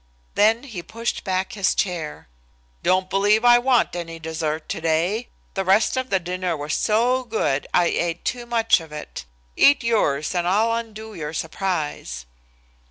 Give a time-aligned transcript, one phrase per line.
[0.33, 2.27] Then he pushed back his chair.
[2.81, 5.27] "Don't believe I want any dessert today.
[5.53, 9.25] The rest of the dinner was so good I ate too much of it.
[9.55, 12.25] Eat yours and I'll undo your surprise."